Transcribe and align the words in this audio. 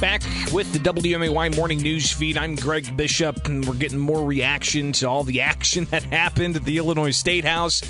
back 0.00 0.22
with 0.50 0.72
the 0.72 0.78
WMAY 0.78 1.54
morning 1.54 1.78
news 1.78 2.10
feed. 2.10 2.38
I'm 2.38 2.54
Greg 2.54 2.96
Bishop, 2.96 3.46
and 3.46 3.66
we're 3.66 3.74
getting 3.74 3.98
more 3.98 4.24
reaction 4.24 4.92
to 4.92 5.08
all 5.08 5.24
the 5.24 5.42
action 5.42 5.84
that 5.90 6.02
happened 6.04 6.56
at 6.56 6.64
the 6.64 6.78
Illinois 6.78 7.10
State 7.10 7.44
House 7.44 7.82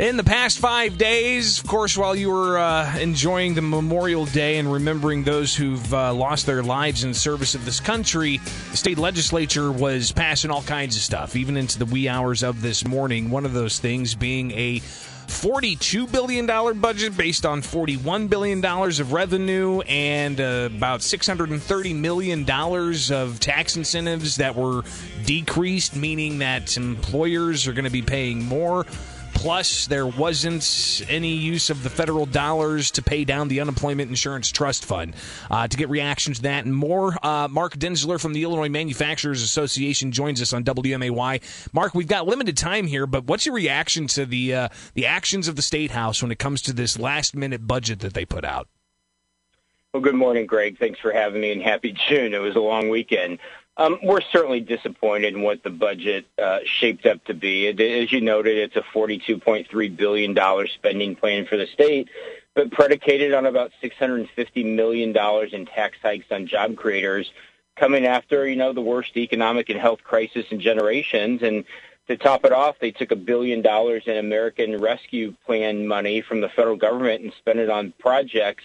in 0.00 0.16
the 0.16 0.24
past 0.24 0.58
five 0.58 0.96
days. 0.96 1.58
Of 1.58 1.66
course, 1.66 1.94
while 1.94 2.16
you 2.16 2.30
were 2.30 2.56
uh, 2.56 2.96
enjoying 2.98 3.54
the 3.54 3.60
Memorial 3.60 4.24
Day 4.24 4.56
and 4.56 4.72
remembering 4.72 5.24
those 5.24 5.54
who've 5.54 5.92
uh, 5.92 6.14
lost 6.14 6.46
their 6.46 6.62
lives 6.62 7.04
in 7.04 7.12
service 7.12 7.54
of 7.54 7.66
this 7.66 7.80
country, 7.80 8.38
the 8.70 8.78
state 8.78 8.96
legislature 8.96 9.70
was 9.70 10.10
passing 10.10 10.50
all 10.50 10.62
kinds 10.62 10.96
of 10.96 11.02
stuff, 11.02 11.36
even 11.36 11.58
into 11.58 11.78
the 11.78 11.84
wee 11.84 12.08
hours 12.08 12.42
of 12.42 12.62
this 12.62 12.86
morning. 12.86 13.30
One 13.30 13.44
of 13.44 13.52
those 13.52 13.78
things 13.78 14.14
being 14.14 14.52
a 14.52 14.80
$42 14.80 16.10
billion 16.10 16.46
budget 16.80 17.14
based 17.14 17.44
on 17.44 17.60
$41 17.60 18.30
billion 18.30 18.64
of 18.64 19.12
revenue 19.12 19.80
and 19.80 20.40
uh, 20.40 20.70
about 20.74 21.00
$630 21.00 21.94
million 21.94 22.50
of 22.50 23.38
tax 23.38 23.76
incentives 23.76 24.36
that 24.36 24.56
were 24.56 24.82
decreased, 25.26 25.94
meaning 25.94 26.38
that 26.38 26.78
employers 26.78 27.68
are 27.68 27.74
going 27.74 27.84
to 27.84 27.90
be 27.90 28.02
paying 28.02 28.42
more. 28.42 28.86
Plus, 29.40 29.86
there 29.86 30.06
wasn't 30.06 31.00
any 31.08 31.32
use 31.32 31.70
of 31.70 31.82
the 31.82 31.88
federal 31.88 32.26
dollars 32.26 32.90
to 32.90 33.02
pay 33.02 33.24
down 33.24 33.48
the 33.48 33.62
unemployment 33.62 34.10
insurance 34.10 34.50
trust 34.50 34.84
fund. 34.84 35.14
Uh, 35.50 35.66
to 35.66 35.78
get 35.78 35.88
reactions 35.88 36.36
to 36.36 36.42
that 36.42 36.66
and 36.66 36.76
more, 36.76 37.16
uh, 37.26 37.48
Mark 37.48 37.74
Denzler 37.78 38.20
from 38.20 38.34
the 38.34 38.42
Illinois 38.42 38.68
Manufacturers 38.68 39.40
Association 39.40 40.12
joins 40.12 40.42
us 40.42 40.52
on 40.52 40.62
WMAY. 40.62 41.40
Mark, 41.72 41.94
we've 41.94 42.06
got 42.06 42.26
limited 42.26 42.58
time 42.58 42.86
here, 42.86 43.06
but 43.06 43.24
what's 43.24 43.46
your 43.46 43.54
reaction 43.54 44.06
to 44.08 44.26
the 44.26 44.54
uh, 44.54 44.68
the 44.92 45.06
actions 45.06 45.48
of 45.48 45.56
the 45.56 45.62
state 45.62 45.92
house 45.92 46.20
when 46.20 46.30
it 46.30 46.38
comes 46.38 46.60
to 46.60 46.74
this 46.74 46.98
last 46.98 47.34
minute 47.34 47.66
budget 47.66 48.00
that 48.00 48.12
they 48.12 48.26
put 48.26 48.44
out? 48.44 48.68
Well, 49.94 50.02
good 50.02 50.16
morning, 50.16 50.44
Greg. 50.44 50.78
Thanks 50.78 51.00
for 51.00 51.12
having 51.12 51.40
me, 51.40 51.50
and 51.50 51.62
happy 51.62 51.96
June. 52.10 52.34
It 52.34 52.42
was 52.42 52.56
a 52.56 52.60
long 52.60 52.90
weekend. 52.90 53.38
Um, 53.80 53.98
we're 54.02 54.20
certainly 54.20 54.60
disappointed 54.60 55.32
in 55.32 55.40
what 55.40 55.62
the 55.62 55.70
budget 55.70 56.26
uh, 56.38 56.58
shaped 56.66 57.06
up 57.06 57.24
to 57.24 57.32
be. 57.32 57.66
It, 57.66 57.80
as 57.80 58.12
you 58.12 58.20
noted, 58.20 58.58
it's 58.58 58.76
a 58.76 58.82
$42.3 58.82 59.96
billion 59.96 60.68
spending 60.68 61.16
plan 61.16 61.46
for 61.46 61.56
the 61.56 61.66
state, 61.66 62.10
but 62.54 62.70
predicated 62.70 63.32
on 63.32 63.46
about 63.46 63.72
$650 63.82 64.74
million 64.76 65.16
in 65.54 65.64
tax 65.64 65.96
hikes 66.02 66.26
on 66.30 66.46
job 66.46 66.76
creators 66.76 67.32
coming 67.74 68.04
after, 68.04 68.46
you 68.46 68.54
know, 68.54 68.74
the 68.74 68.82
worst 68.82 69.16
economic 69.16 69.70
and 69.70 69.80
health 69.80 70.04
crisis 70.04 70.44
in 70.50 70.60
generations. 70.60 71.42
And 71.42 71.64
to 72.06 72.18
top 72.18 72.44
it 72.44 72.52
off, 72.52 72.76
they 72.80 72.90
took 72.90 73.12
a 73.12 73.16
billion 73.16 73.62
dollars 73.62 74.02
in 74.04 74.18
American 74.18 74.76
Rescue 74.76 75.34
Plan 75.46 75.86
money 75.86 76.20
from 76.20 76.42
the 76.42 76.50
federal 76.50 76.76
government 76.76 77.22
and 77.22 77.32
spent 77.32 77.58
it 77.58 77.70
on 77.70 77.94
projects 77.98 78.64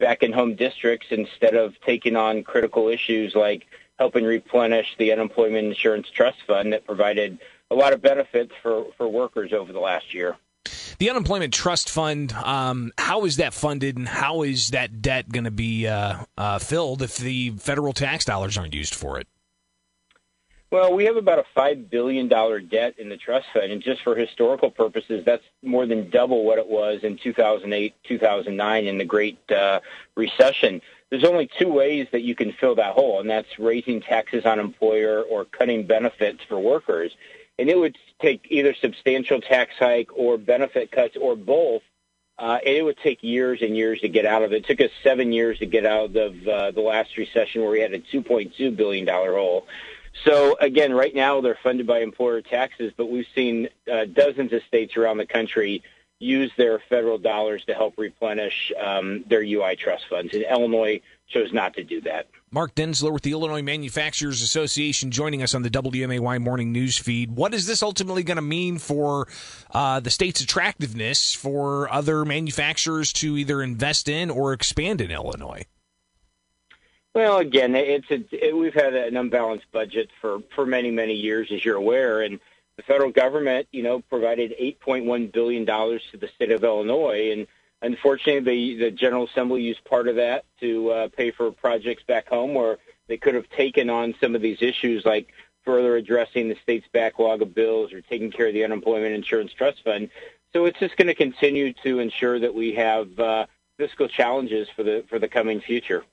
back 0.00 0.22
in 0.22 0.32
home 0.32 0.54
districts 0.54 1.08
instead 1.10 1.54
of 1.54 1.78
taking 1.82 2.16
on 2.16 2.44
critical 2.44 2.88
issues 2.88 3.34
like– 3.34 3.66
helping 3.98 4.24
replenish 4.24 4.94
the 4.98 5.12
unemployment 5.12 5.66
insurance 5.66 6.08
trust 6.10 6.38
fund 6.46 6.72
that 6.72 6.84
provided 6.84 7.38
a 7.70 7.74
lot 7.74 7.92
of 7.92 8.02
benefits 8.02 8.52
for, 8.62 8.86
for 8.96 9.08
workers 9.08 9.52
over 9.52 9.72
the 9.72 9.80
last 9.80 10.14
year. 10.14 10.36
The 10.98 11.10
unemployment 11.10 11.52
trust 11.52 11.90
fund, 11.90 12.32
um, 12.32 12.92
how 12.96 13.24
is 13.24 13.36
that 13.36 13.52
funded, 13.52 13.96
and 13.96 14.08
how 14.08 14.42
is 14.42 14.70
that 14.70 15.02
debt 15.02 15.30
going 15.30 15.44
to 15.44 15.50
be 15.50 15.86
uh, 15.86 16.24
uh, 16.38 16.58
filled 16.58 17.02
if 17.02 17.16
the 17.16 17.50
federal 17.50 17.92
tax 17.92 18.24
dollars 18.24 18.56
aren't 18.56 18.74
used 18.74 18.94
for 18.94 19.18
it? 19.18 19.26
Well, 20.70 20.92
we 20.92 21.04
have 21.04 21.16
about 21.16 21.38
a 21.38 21.44
$5 21.56 21.88
billion 21.88 22.26
debt 22.26 22.98
in 22.98 23.08
the 23.08 23.16
trust 23.16 23.46
fund, 23.52 23.70
and 23.70 23.80
just 23.80 24.02
for 24.02 24.16
historical 24.16 24.70
purposes, 24.70 25.24
that's 25.24 25.44
more 25.62 25.86
than 25.86 26.10
double 26.10 26.44
what 26.44 26.58
it 26.58 26.66
was 26.66 27.04
in 27.04 27.16
2008, 27.16 27.94
2009 28.02 28.86
in 28.86 28.98
the 28.98 29.04
Great 29.04 29.38
uh, 29.52 29.80
Recession 30.16 30.80
there's 31.14 31.30
only 31.30 31.48
two 31.60 31.68
ways 31.68 32.08
that 32.10 32.22
you 32.22 32.34
can 32.34 32.52
fill 32.52 32.74
that 32.74 32.94
hole, 32.94 33.20
and 33.20 33.30
that's 33.30 33.56
raising 33.56 34.00
taxes 34.00 34.44
on 34.44 34.58
employer 34.58 35.22
or 35.22 35.44
cutting 35.44 35.86
benefits 35.86 36.42
for 36.48 36.58
workers. 36.58 37.12
And 37.56 37.70
it 37.70 37.78
would 37.78 37.96
take 38.20 38.48
either 38.50 38.74
substantial 38.74 39.40
tax 39.40 39.74
hike 39.78 40.08
or 40.16 40.36
benefit 40.38 40.90
cuts 40.90 41.16
or 41.16 41.36
both. 41.36 41.82
Uh, 42.36 42.58
and 42.66 42.76
it 42.76 42.82
would 42.82 42.98
take 42.98 43.22
years 43.22 43.62
and 43.62 43.76
years 43.76 44.00
to 44.00 44.08
get 44.08 44.26
out 44.26 44.42
of 44.42 44.52
it. 44.52 44.56
It 44.56 44.66
took 44.66 44.80
us 44.80 44.90
seven 45.04 45.32
years 45.32 45.60
to 45.60 45.66
get 45.66 45.86
out 45.86 46.16
of 46.16 46.48
uh, 46.48 46.72
the 46.72 46.80
last 46.80 47.16
recession 47.16 47.62
where 47.62 47.70
we 47.70 47.78
had 47.78 47.94
a 47.94 48.00
$2.2 48.00 48.76
billion 48.76 49.06
hole. 49.06 49.68
So 50.24 50.56
again, 50.60 50.92
right 50.92 51.14
now 51.14 51.40
they're 51.42 51.58
funded 51.62 51.86
by 51.86 52.00
employer 52.00 52.42
taxes, 52.42 52.92
but 52.96 53.08
we've 53.08 53.28
seen 53.36 53.68
uh, 53.92 54.06
dozens 54.06 54.52
of 54.52 54.64
states 54.66 54.96
around 54.96 55.18
the 55.18 55.26
country 55.26 55.84
use 56.18 56.52
their 56.56 56.78
federal 56.78 57.18
dollars 57.18 57.64
to 57.66 57.74
help 57.74 57.94
replenish 57.98 58.72
um, 58.80 59.24
their 59.28 59.42
UI 59.42 59.76
trust 59.76 60.08
funds. 60.08 60.32
And 60.32 60.44
Illinois 60.44 61.00
chose 61.28 61.52
not 61.52 61.74
to 61.74 61.84
do 61.84 62.00
that. 62.02 62.26
Mark 62.50 62.74
Denzler 62.74 63.12
with 63.12 63.22
the 63.22 63.32
Illinois 63.32 63.62
Manufacturers 63.62 64.40
Association 64.40 65.10
joining 65.10 65.42
us 65.42 65.54
on 65.54 65.62
the 65.62 65.70
WMAY 65.70 66.40
morning 66.40 66.70
news 66.72 66.96
feed. 66.96 67.32
What 67.32 67.52
is 67.52 67.66
this 67.66 67.82
ultimately 67.82 68.22
going 68.22 68.36
to 68.36 68.42
mean 68.42 68.78
for 68.78 69.26
uh, 69.72 70.00
the 70.00 70.10
state's 70.10 70.40
attractiveness 70.40 71.34
for 71.34 71.92
other 71.92 72.24
manufacturers 72.24 73.12
to 73.14 73.36
either 73.36 73.60
invest 73.60 74.08
in 74.08 74.30
or 74.30 74.52
expand 74.52 75.00
in 75.00 75.10
Illinois? 75.10 75.64
Well, 77.14 77.38
again, 77.38 77.74
it's 77.76 78.10
a, 78.10 78.24
it, 78.32 78.56
we've 78.56 78.74
had 78.74 78.94
an 78.94 79.16
unbalanced 79.16 79.70
budget 79.72 80.10
for, 80.20 80.40
for 80.54 80.66
many, 80.66 80.90
many 80.90 81.14
years, 81.14 81.50
as 81.52 81.64
you're 81.64 81.76
aware, 81.76 82.22
and 82.22 82.40
the 82.76 82.82
federal 82.82 83.10
government, 83.10 83.68
you 83.72 83.82
know, 83.82 84.00
provided 84.00 84.54
$8.1 84.60 85.32
billion 85.32 85.66
to 85.66 86.16
the 86.18 86.28
state 86.34 86.50
of 86.50 86.64
Illinois. 86.64 87.30
And 87.32 87.46
unfortunately, 87.82 88.76
the, 88.76 88.84
the 88.84 88.90
General 88.90 89.26
Assembly 89.26 89.62
used 89.62 89.84
part 89.84 90.08
of 90.08 90.16
that 90.16 90.44
to 90.60 90.90
uh, 90.90 91.08
pay 91.08 91.30
for 91.30 91.50
projects 91.52 92.02
back 92.02 92.28
home 92.28 92.54
where 92.54 92.78
they 93.08 93.16
could 93.16 93.34
have 93.34 93.48
taken 93.50 93.90
on 93.90 94.14
some 94.20 94.34
of 94.34 94.42
these 94.42 94.60
issues 94.60 95.04
like 95.04 95.32
further 95.64 95.96
addressing 95.96 96.48
the 96.48 96.56
state's 96.62 96.86
backlog 96.92 97.42
of 97.42 97.54
bills 97.54 97.92
or 97.92 98.00
taking 98.02 98.30
care 98.30 98.48
of 98.48 98.54
the 98.54 98.64
unemployment 98.64 99.14
insurance 99.14 99.52
trust 99.52 99.82
fund. 99.84 100.10
So 100.52 100.66
it's 100.66 100.78
just 100.78 100.96
going 100.96 101.08
to 101.08 101.14
continue 101.14 101.72
to 101.84 101.98
ensure 101.98 102.38
that 102.38 102.54
we 102.54 102.74
have 102.74 103.18
uh, 103.18 103.46
fiscal 103.78 104.08
challenges 104.08 104.68
for 104.74 104.82
the 104.82 105.04
for 105.08 105.18
the 105.18 105.28
coming 105.28 105.60
future. 105.60 106.04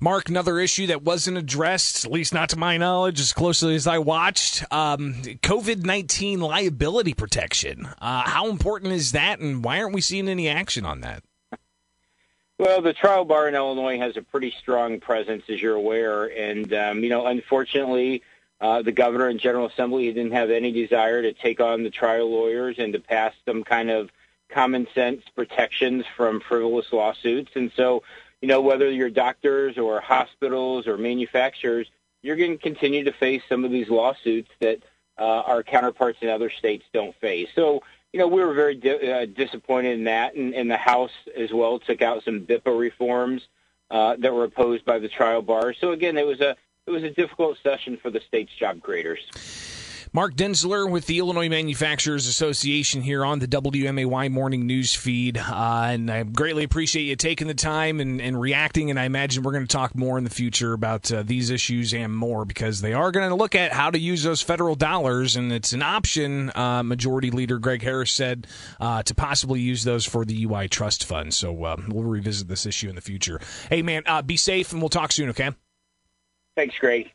Mark, 0.00 0.28
another 0.28 0.58
issue 0.58 0.86
that 0.88 1.02
wasn't 1.02 1.38
addressed, 1.38 2.04
at 2.04 2.12
least 2.12 2.34
not 2.34 2.50
to 2.50 2.58
my 2.58 2.76
knowledge, 2.76 3.20
as 3.20 3.32
closely 3.32 3.74
as 3.74 3.86
I 3.86 3.98
watched, 3.98 4.64
um, 4.72 5.14
COVID 5.22 5.84
19 5.84 6.40
liability 6.40 7.14
protection. 7.14 7.88
Uh, 8.00 8.22
how 8.28 8.48
important 8.48 8.92
is 8.92 9.12
that, 9.12 9.40
and 9.40 9.64
why 9.64 9.80
aren't 9.80 9.94
we 9.94 10.00
seeing 10.00 10.28
any 10.28 10.48
action 10.48 10.84
on 10.84 11.00
that? 11.00 11.22
Well, 12.58 12.80
the 12.80 12.94
trial 12.94 13.24
bar 13.24 13.48
in 13.48 13.54
Illinois 13.54 13.98
has 13.98 14.16
a 14.16 14.22
pretty 14.22 14.50
strong 14.58 14.98
presence, 14.98 15.44
as 15.48 15.60
you're 15.60 15.74
aware. 15.74 16.24
And, 16.24 16.72
um, 16.72 17.02
you 17.02 17.10
know, 17.10 17.26
unfortunately, 17.26 18.22
uh, 18.60 18.80
the 18.80 18.92
governor 18.92 19.28
and 19.28 19.38
General 19.38 19.66
Assembly 19.66 20.10
didn't 20.12 20.32
have 20.32 20.50
any 20.50 20.72
desire 20.72 21.20
to 21.20 21.34
take 21.34 21.60
on 21.60 21.82
the 21.82 21.90
trial 21.90 22.30
lawyers 22.30 22.78
and 22.78 22.94
to 22.94 22.98
pass 22.98 23.34
some 23.44 23.62
kind 23.62 23.90
of 23.90 24.10
common 24.48 24.86
sense 24.94 25.22
protections 25.34 26.04
from 26.16 26.40
frivolous 26.40 26.92
lawsuits. 26.92 27.50
And 27.54 27.70
so 27.76 28.02
you 28.40 28.48
know, 28.48 28.60
whether 28.60 28.90
you're 28.90 29.10
doctors 29.10 29.78
or 29.78 30.00
hospitals 30.00 30.86
or 30.86 30.96
manufacturers, 30.98 31.88
you're 32.22 32.36
going 32.36 32.52
to 32.56 32.62
continue 32.62 33.04
to 33.04 33.12
face 33.12 33.42
some 33.48 33.64
of 33.64 33.70
these 33.70 33.88
lawsuits 33.88 34.50
that 34.60 34.82
uh, 35.18 35.22
our 35.22 35.62
counterparts 35.62 36.18
in 36.20 36.28
other 36.28 36.50
states 36.50 36.84
don't 36.92 37.14
face. 37.16 37.48
So, 37.54 37.82
you 38.12 38.20
know, 38.20 38.28
we 38.28 38.44
were 38.44 38.54
very 38.54 38.74
di- 38.74 39.10
uh, 39.10 39.26
disappointed 39.26 39.98
in 39.98 40.04
that, 40.04 40.34
and, 40.34 40.54
and 40.54 40.70
the 40.70 40.76
House 40.76 41.12
as 41.36 41.52
well 41.52 41.78
took 41.78 42.02
out 42.02 42.24
some 42.24 42.40
BIPA 42.40 42.78
reforms 42.78 43.48
uh, 43.90 44.16
that 44.18 44.34
were 44.34 44.44
opposed 44.44 44.84
by 44.84 44.98
the 44.98 45.08
trial 45.08 45.42
bar. 45.42 45.74
So 45.74 45.92
again, 45.92 46.18
it 46.18 46.26
was 46.26 46.40
a 46.40 46.56
it 46.86 46.90
was 46.92 47.02
a 47.02 47.10
difficult 47.10 47.58
session 47.64 47.96
for 47.96 48.10
the 48.10 48.20
state's 48.20 48.54
job 48.54 48.80
creators. 48.80 49.75
Mark 50.12 50.34
Denzler 50.34 50.90
with 50.90 51.06
the 51.06 51.18
Illinois 51.18 51.48
Manufacturers 51.48 52.26
Association 52.26 53.02
here 53.02 53.24
on 53.24 53.38
the 53.38 53.48
WMAY 53.48 54.30
morning 54.30 54.66
news 54.66 54.94
feed. 54.94 55.38
Uh, 55.38 55.88
and 55.90 56.10
I 56.10 56.22
greatly 56.22 56.64
appreciate 56.64 57.04
you 57.04 57.16
taking 57.16 57.46
the 57.46 57.54
time 57.54 58.00
and, 58.00 58.20
and, 58.20 58.40
reacting. 58.40 58.90
And 58.90 58.98
I 59.00 59.04
imagine 59.04 59.42
we're 59.42 59.52
going 59.52 59.66
to 59.66 59.72
talk 59.72 59.94
more 59.94 60.18
in 60.18 60.24
the 60.24 60.30
future 60.30 60.72
about 60.72 61.10
uh, 61.10 61.22
these 61.22 61.50
issues 61.50 61.92
and 61.92 62.14
more 62.14 62.44
because 62.44 62.80
they 62.80 62.92
are 62.92 63.10
going 63.10 63.28
to 63.28 63.34
look 63.34 63.54
at 63.54 63.72
how 63.72 63.90
to 63.90 63.98
use 63.98 64.22
those 64.22 64.42
federal 64.42 64.74
dollars. 64.74 65.36
And 65.36 65.52
it's 65.52 65.72
an 65.72 65.82
option, 65.82 66.50
uh, 66.54 66.82
Majority 66.82 67.30
Leader 67.30 67.58
Greg 67.58 67.82
Harris 67.82 68.12
said, 68.12 68.46
uh, 68.80 69.02
to 69.02 69.14
possibly 69.14 69.60
use 69.60 69.84
those 69.84 70.04
for 70.04 70.24
the 70.24 70.44
UI 70.44 70.68
Trust 70.68 71.04
Fund. 71.04 71.34
So 71.34 71.64
uh, 71.64 71.76
we'll 71.88 72.04
revisit 72.04 72.48
this 72.48 72.66
issue 72.66 72.88
in 72.88 72.94
the 72.94 73.00
future. 73.00 73.40
Hey, 73.68 73.82
man, 73.82 74.02
uh, 74.06 74.22
be 74.22 74.36
safe 74.36 74.72
and 74.72 74.80
we'll 74.80 74.88
talk 74.88 75.12
soon, 75.12 75.30
okay? 75.30 75.50
Thanks, 76.54 76.78
Greg. 76.78 77.12